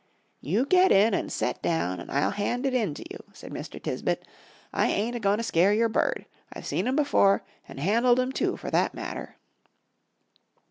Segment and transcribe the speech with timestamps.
[0.41, 3.79] "You get in and set down, and I'll hand it in to you," said Mr.
[3.79, 4.23] Tisbett.
[4.73, 6.25] "I ain't a goin' to scare your bird.
[6.51, 9.37] I've seen 'em before, and handled 'em, too, for that matter."